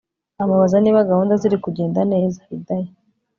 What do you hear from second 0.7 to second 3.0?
niba gahunda ziri kugenda neza Hidaya